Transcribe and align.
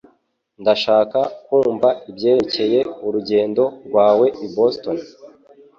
Ndashaka 0.61 1.19
kumva 1.45 1.89
ibyerekeye 2.09 2.79
urugendo 3.05 3.63
rwawe 3.87 4.25
i 4.45 4.47
Boston 4.55 4.97